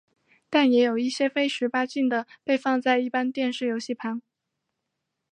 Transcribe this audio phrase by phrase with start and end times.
[0.49, 4.19] 但也有一些非十八禁的被放在一般电视游戏旁。